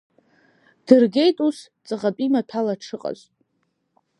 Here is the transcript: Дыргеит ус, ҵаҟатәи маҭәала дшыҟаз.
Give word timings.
Дыргеит 0.85 1.37
ус, 1.47 1.57
ҵаҟатәи 1.87 2.31
маҭәала 2.33 2.79
дшыҟаз. 2.79 3.19